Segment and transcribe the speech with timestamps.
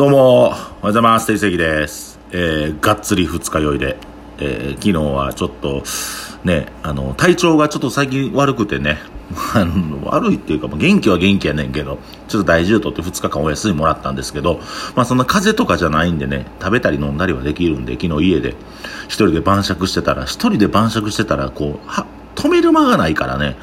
[0.00, 1.26] どうも、おはようございます。
[1.26, 2.18] 定石です。
[2.32, 3.98] えー、がっつり二日酔いで、
[4.38, 5.82] えー、昨日はちょっと、
[6.42, 8.96] ね、あの、体調がちょっと最近悪くてね、
[9.52, 14.62] あの悪いっていうか、元気は元気やねんけど、ちょっと大事を取って2日間お休みもらったんですけど、
[14.96, 18.56] まあそんな風邪とかじゃないんでね、食べたり飲んだりはできるんで、昨日家で。
[19.04, 22.06] 一人で晩酌してたら、一人で晩酌してたら、こう、は、
[22.36, 23.58] 止める間がないからね、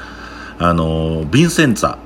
[0.60, 1.98] あの、ヴィンセンツァっ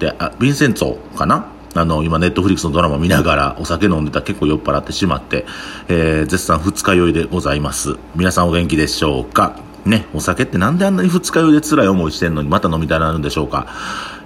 [0.00, 1.46] て、あ、ヴィンセンツォかな
[1.78, 5.46] あの、今、ネットフリックスのドラマ見ながら、お酒飲んでたら結構酔っ払ってしまって、
[5.88, 7.96] えー、絶賛二日酔いでございます。
[8.14, 9.56] 皆さんお元気でしょうか？
[9.84, 13.68] ね、お酒ってなんであんなに二日酔いで辛い思いしてんのにまた飲みたいなるんでしょうか？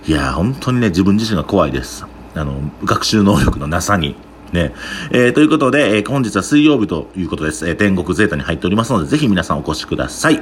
[0.07, 2.07] いや本当にね、自分自身が怖いです。
[2.35, 4.17] あの、学習能力のなさに。
[4.53, 4.73] ね。
[5.11, 7.69] えー、ということで、えー、本日は水曜日ということです。
[7.69, 10.41] えー、天国ゼータに入っておりますので、ぜひ皆さんお越しください。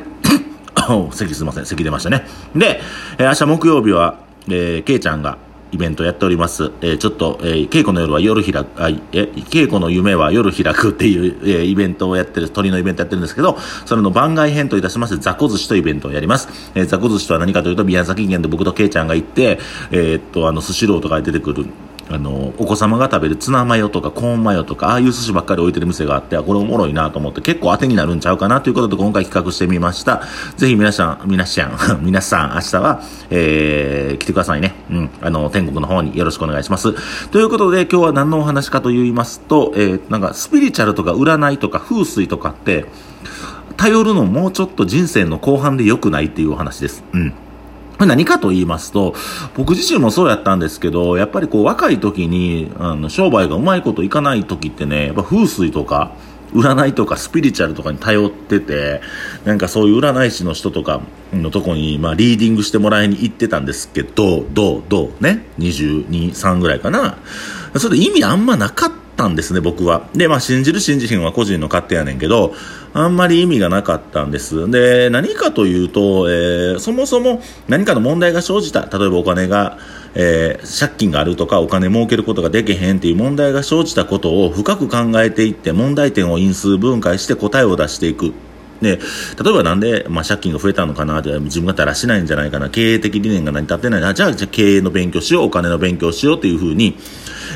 [1.13, 1.67] 席すいません。
[1.67, 2.25] 席出ましたね。
[2.55, 2.81] で、
[3.19, 5.37] えー、明日木曜日は、えー、ケイちゃんが、
[5.73, 6.73] イベントやっております。
[6.81, 16.49] えー、ちょっと、えー、稽古の夜は夜開く、あ、え、稽古の夢は夜開くっていう、えー、イベントをやってる、鳥のイベントやってるんですけど、それの番外編といたしまして、ザコ寿司というイベントをやります。
[16.75, 19.59] えー、雑魚寿司とは何かというと、宮崎県で僕とケイちゃんが行って、
[19.91, 21.67] えー、っと、あの、スシローとか出てくる、
[22.11, 30.23] あの、お子様が食べるツナマヨとかコーンマヨとか、ああいう寿司ばっかり置いてる店があって、これおもろいなと思って結構当てになるんちゃうかなということで今回企画してみました。
[30.57, 34.75] ぜひ皆さん、皆さん、 皆さん、明日は、えー、来てくださいね。
[34.91, 35.11] うん。
[35.21, 36.95] あの、天国の方によろしくお願いします。
[37.29, 42.87] ということで今日は何のお話かと言いますと、えー、なんかスピリチュアルとか占いとか風水とかって、
[43.77, 47.05] 頼るのもうちょっと人生の後半で良くないっていうお話です。
[47.13, 47.33] うん。
[48.07, 49.15] 何かと言いますと、
[49.57, 56.13] 僕自身もそうやったんですけど、やっぱりこう若い時に、あの、商売がうまいこといかない時ってね、やっぱ風水とか、
[56.53, 59.01] 占いとかスピリチュアルとかに頼ってて、
[59.45, 61.01] なんかそういう占い師の人とか
[61.33, 67.19] のとこに、まあリーディングしてもらいに行ってたんですけど、どう、どう、ね、22、3ぐらいかな。
[67.77, 70.09] それ意味あんまなかったんですね、僕は。
[70.15, 72.55] で、まあ信じる信じひんは個人の勝手やねんけど、
[72.95, 74.71] あんまり意味がなかったんです。
[74.71, 78.83] で、何かというと、えー、そもそも何かの問題が生じた。
[78.87, 79.77] 例えばお金が、
[80.15, 88.33] えー、借金があるとかお金儲けることができへんっていう問題が生じたことを深く考えていって問題点を因数分解して答えを出していく。
[88.81, 88.99] で、
[89.43, 96.97] 例えばなんで、まあ、借金が増えたのかなって、自分がだらしないんじゃないかな、経営的理念が成り立ってないな、じゃあ、じゃあ経営の勉強しよう、お金の勉強しようっていうふうに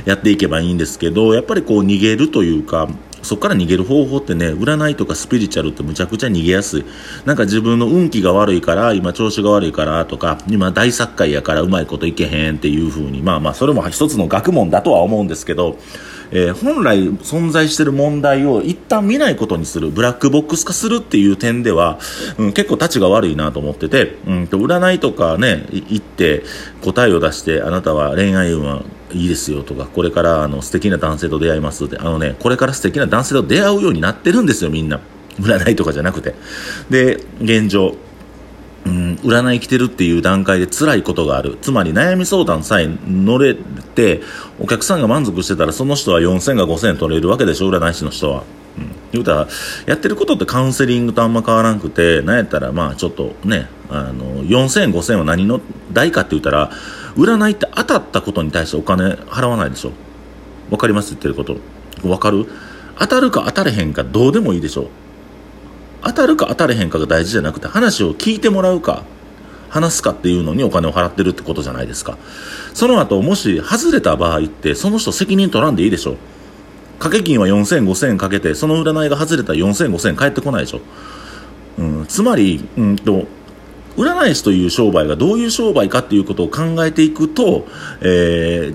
[0.04, 2.88] やっていけばいいんですけど、やっぱりこう逃げるというか、
[3.22, 6.84] そこから逃げる方法ってね、占いとかスピリチュアルってむちゃくちゃ逃げやすい。
[7.24, 15.78] なんか自分の運気が悪いから、今調子が悪いからとか、今大作家やからうまいこといけへんっていう風に、まあまあそれも一つの学問だとは思うんですけど、
[16.32, 21.98] えー、本来存在している問題を一旦見ないことにする、ブラックボックス化するっていう点では、
[22.38, 26.42] うん、結構立ちが悪いなと思ってて、うんと、占いとかね、行って
[26.82, 28.82] 答えを出して、あなたは恋愛運は
[29.12, 35.00] いいですよとか、これからあの素敵な男性と出会いますって、あのね、これから素敵な男性と出会うようになってるんですよ、みんな。
[35.38, 36.34] 占いとかじゃなくて。
[36.90, 37.96] で、現状。
[39.22, 41.56] 占い来てるっていう段階で辛いことがある。
[41.62, 44.20] つまり悩み相談さえ乗れて、
[44.58, 48.42] お客さんが満足してたらその人は4000が5000取れるわけでしょ、占い師の人は。
[48.78, 49.48] うん、言うたら、
[49.86, 55.60] やってることってカウンセリングとあんま変わらんくて、なんやったらまあちょっとね、あの、4000、5000は何の
[55.92, 56.70] 代かって言ったら、
[57.14, 59.92] 占いって当たったことに対してお金払わないでしょ。
[60.70, 61.10] わかります？
[61.10, 61.58] 言ってること。
[62.08, 62.46] わかる？
[62.98, 64.88] 当たるか当たれへんかどうでもいいでしょ。
[66.02, 69.04] 当たるか当たれへんかが大事じゃなくて話を聞いてもらうか
[69.68, 72.18] 話すかっていうのにお金を払ってるってことじゃないですか。
[72.74, 76.16] その後もし外れた場合ってその人責任取らんでいいでしょ。
[76.98, 80.80] 掛け金は4000、5000かけてその占いが外れたら4000、5000返ってこないでしょ、
[81.78, 83.26] うん、つまり、うんと
[83.96, 87.66] 占い師という商売がどういう商売かっていうことを考えていくと、
[88.00, 88.74] えー、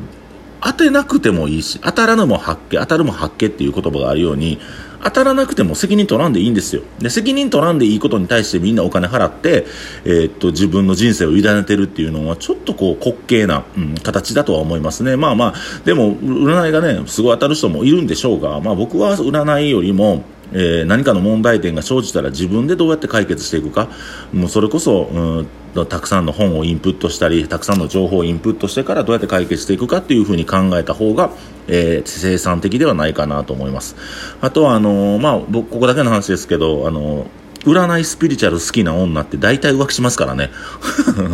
[0.62, 4.60] 当てなくてもいいし、当たらぬも発見、当たるも発見っていう言葉があるように、
[5.04, 6.82] 当たらなくても責任取らんでいいんですよ。
[7.00, 9.66] で、責任取らんでいいことに対してみんなお金払って、
[10.06, 15.16] えー、っと、自分の人生を委ねてるっていうのは、ちょっとこう、滑稽な、うん、形だとは思いますね。
[15.16, 15.54] まあまあ、
[15.86, 20.24] でも、占いがね、すごい当たる人もいるんでしょうが、まあ僕は占いよりも、
[20.54, 23.90] えー、何かの問題点が生じたら自分でどうやって解決していくか、
[24.34, 25.48] もうそれこそ、うん
[25.86, 29.98] たくさんの本をインプットしたり、たくさんの情報をインプットしてからどうやって解決していくか？
[29.98, 31.32] っていうふうに考えた方が、
[31.68, 33.96] えー、生産的ではないかなと思います。
[34.42, 37.28] あとは、あのー、まあ、僕、ここだけの話ですけど、あのー
[37.66, 40.52] 占いスピリチュアル好きな女って大体浮気しますからね。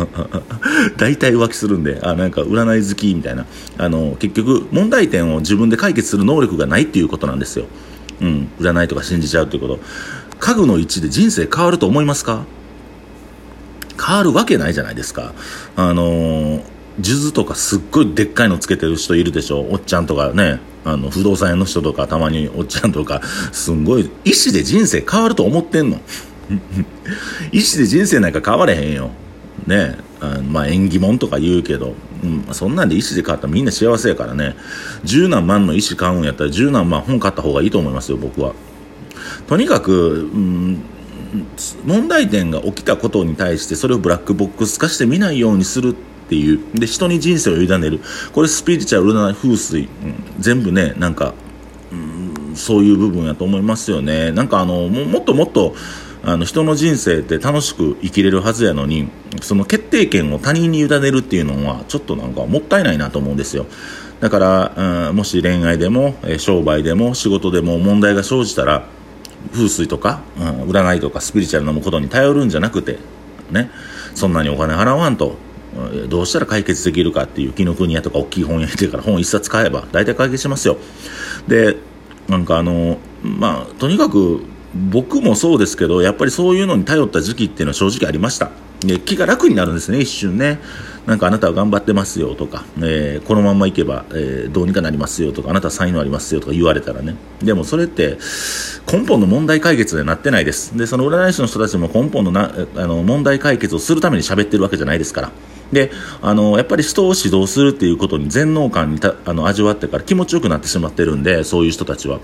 [0.98, 3.46] 大体浮気するんで、あ、なんか占い好きみたいな。
[3.78, 7.66] あの、結局問題点を自分で解決する能力がないっていうことなんですよ。
[8.20, 9.80] うん、占いとか信じちゃうっていうこと
[10.38, 12.44] 家具の位置で人生変わると思いますか？
[14.04, 15.32] 変わるわけないじゃないですか
[15.76, 16.62] あのー、
[17.02, 19.60] 数珠とかすっごいでっかいのつけてる人いるでしょ？
[19.70, 23.22] おっちゃんとかねあの、不動産屋の人とか、たまにおっちゃんとか、
[23.52, 25.96] すんごい、意思で人生変わると思ってんの。
[27.52, 29.10] 意思で人生なんか変われへんよ。
[29.66, 34.56] ねあまあ縁起物とか言うけど、うん、そんなんで意思で変わったらみんな幸せやからね。
[35.04, 38.54] 十何万の意思買うんやったら十何万本買った方がいいと思いますよ、僕は。
[39.46, 40.82] とにかく、うん、
[41.84, 48.00] 問題点が起きたことに対してそれをブラックボックス化して見ないようにするっていうで人に人生を委ねる
[48.32, 49.88] これスピリチュアル占い風水、うん、
[50.38, 51.34] 全部ねなんか、
[51.92, 55.74] うん、そういう部分やと思いますよねなんかあのもっともっと
[56.26, 59.10] あの人の人生って楽しく生きれるはずやのに
[59.42, 63.66] その決定権を他人に委ねるっていうのはちょっとなんかもったいないなと思うんですよ。
[64.20, 68.86] だから、うん、もし恋愛でも商売でも仕事でも問題が生じたら
[69.52, 72.98] 風水とか、うん、占いとかスピリチュアルなことに頼るんじゃなくて
[73.50, 73.70] ね
[74.14, 75.36] そんなにお金払わんと
[76.08, 80.78] どうしたら解決できるかっていう紀ノ国屋とか大きい本屋行ってから本一冊買えば大体解決しますよ。
[81.48, 81.76] で
[82.28, 84.42] なんかあのまあとにかく
[84.74, 88.50] 僕もそうですけどやっぱりそういうのに頼った時期っていうのは正直ありました。
[88.80, 90.58] で気が楽になるんですね一瞬ね。
[91.06, 97.14] なんかあなたは頑張ってますよとか、えー、このままいけば、えー、どうにかなりますよとかあなたは才能ありますよとか言われたらね。
[97.42, 98.18] でもそれって
[98.90, 100.76] 根本の問題解決になってないです。
[100.76, 105.30] でその占い師の人たちも根本のなあの問題解決をするために喋ってるわけじゃないですから。
[105.72, 105.90] で
[106.22, 112.20] あのやっぱり人を指導するっていうことに全能感にたあの味わってから気持ちよくなってしまってるんでそういう人たちは。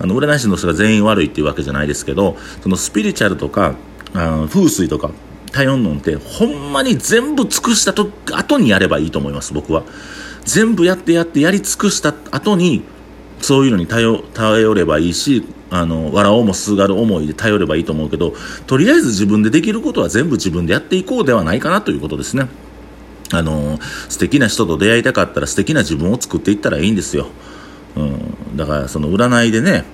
[0.00, 3.74] あの占い師の人が全員悪いっていうわけじゃないですけどそのスピリチュアルとか
[4.14, 5.10] あ風水とか
[5.52, 9.82] 頼んのってほんまに全部尽くしたと後にやればいいと思います僕は。
[10.44, 12.82] 全部やってやってやり尽くした後に
[13.40, 18.32] そういうのに頼頼ればいいしあの笑おうもすがる思いで頼ればいいと思うけど
[18.66, 22.48] とりあえず自分でできることは全部自分でやっていこうではないかなということですね。
[23.30, 23.78] あの
[24.08, 27.26] 素敵な人と出会いたかったら素敵な自分を作っていったらいいんですよ、
[27.98, 29.84] うん、だからその占いでね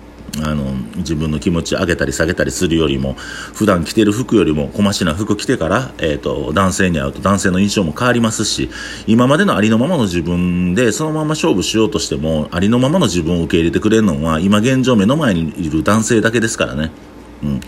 [0.43, 8.69] あの自分の気持ち上げたり下げたりするよりも普段着てる服よりも小ましな服着てから、えーと、男性に会うと男性の印象も変わりますし
[9.07, 16.91] 今までのありのままの自分でそのまま勝負しようとしてもありのままの自分を受け入れてくれるのは今現状目の前にいる男性だけですからね。
[17.43, 17.61] うん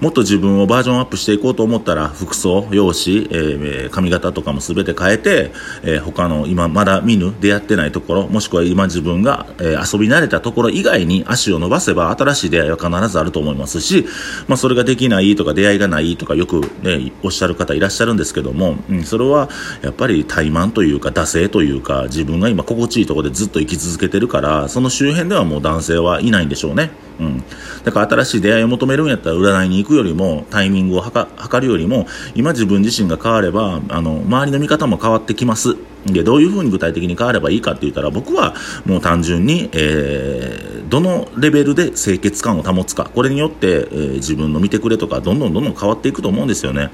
[0.00, 5.50] もっと自分をバージョンアップしていこうと思ったら服装、容姿、えー、髪型とかも全て変えて、
[5.82, 14.06] えー、他の今まだ見ぬ出会ってないところもしくは今自分が、えー、遊び慣れたところ以外に足を伸ばせば新しい出会いは必ずあると思いますし、
[14.46, 19.48] まあ、それができないとか出会いがないとかよく、ね、おっしゃる方いらっしゃるんですけども、うん、それは
[19.82, 26.90] やっぱり怠慢というか惰性というか自分が今心地いいところでずっと生き続けてるからその周辺ではもう男性はいないんでしょうね。
[27.18, 27.44] うん、
[27.84, 35.76] だから新しい出会いを求めるんやったら占いに行くよりもタイミングを測るよりも今自分自身が変わればあの周りの見方も変わってきます。
[36.06, 38.54] でどういうふうに具体的に変わればいいかって言ったら僕は
[38.86, 43.10] もう単純に、えー、どのレベルで清潔感を保つか。
[43.14, 46.90] これによって、えー、自分の見てくれとかどんどんどんどん変わっていくと思うんですよね。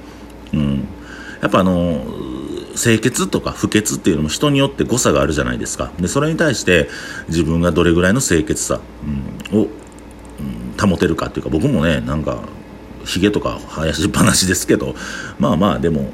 [0.52, 0.88] うん、
[1.42, 2.04] やっぱあの
[2.76, 5.92] 清潔とか不潔っていうのも人によって誤差があるじゃないですか。
[6.00, 6.88] でそれに対して
[7.28, 8.80] 自分がどれぐらいの清潔さ、
[9.52, 9.68] うん、を
[10.80, 12.42] 保てるかっていうか僕もねなんか
[13.04, 14.94] ひげとか生やしっぱなしですけど
[15.38, 16.10] まあまあでも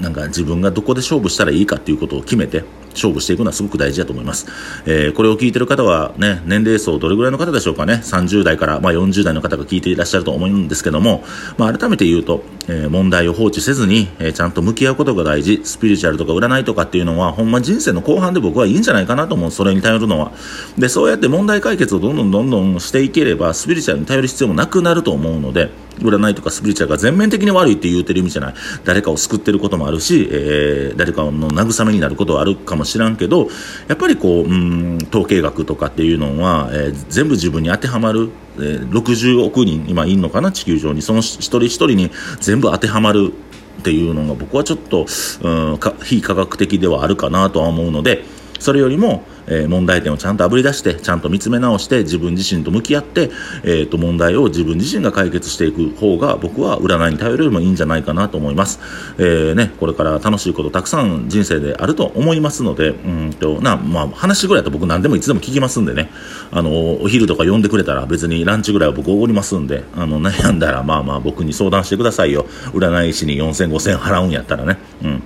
[0.00, 4.46] なんか自分がどこで勝負したらいいかっていうことを決めて勝負していくのはすごく大事だと思います。
[4.86, 11.24] えー、これを聞いてる方はね、年齢層どれぐらいの方でしょうかね、30代から、まあ、40代の方が聞いていらっしゃると思うんですけども、
[11.58, 20.32] まあ、改めて言うと、えー、問題を放置せずに、えー、ちゃんと向き合うことが大事、スピリチュアルとか占いとかっていうのは、ほんま人生の後半で僕はいいんじゃないかなと思う、それに頼るのは。
[20.78, 28.54] で、そうやって問題解決をどんどんどんどんしていければ、スピリチュアルに頼る必要もなくなると思うので、占いとかスピリチュアルが全面的に悪いって言うてる意味じゃない。
[28.84, 33.48] 誰かを救ってることもあるし、えー、誰かの慰めになることはあるかも知らんけど、
[33.88, 41.02] やっぱりこう、うん、統計学とかっていうのは、えー、全部自分に当てはまる、えー、60億人今いんのかな、地球上に。
[41.02, 42.10] その一人一人に
[42.40, 43.32] 全部当てはまる
[43.80, 45.06] っていうのが僕はちょっと、
[45.42, 48.24] うん、非科学的ではあるかなとは思うので、
[48.58, 53.30] それよりも、えー、問題点をちゃんとあぶり出してちゃんと見つめ直して自分自身と向き合って、
[53.64, 58.80] えー、と問題を自分自身が解決していく方が僕は占いに頼るよりもいいんじゃないかなと思います、
[59.18, 66.10] えーね、これから楽しいことたくさん人生であると思いますのでうんとな、まあ、話ぐらいだと僕何でもいつでも聞きますんでね。
[66.50, 72.46] あのお昼とか呼んでくれたら別にランチぐらいは僕おごりますんであの悩んだらまあまあ僕に相談してくださいよ。
[72.72, 75.22] 占い師に4000、5000払うんやったらね、うん。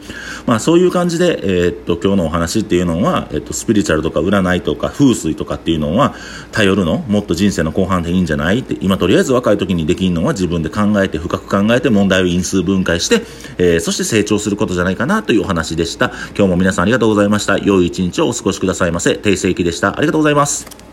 [0.46, 6.14] まあ、そういう感じで、え、っと今日のお話っていうのは、えっと、スピリチュアルとか占いとか風水とかっていうのは
[6.52, 6.98] 頼るの？
[7.08, 8.60] もっと人生の後半でいいんじゃない？
[8.60, 13.22] って今とりあえず若い時にできるのは自分で考えて深く考えて問題を因数分解して、
[13.58, 16.12] えー、そして成長することじゃないかなというお話でした。
[16.36, 17.58] 今日も皆さんありがとうございました。
[17.58, 19.16] 良い一日をお過ごしくださいませ。
[19.16, 19.98] 定世紀でした。
[19.98, 20.85] ありがとうございます。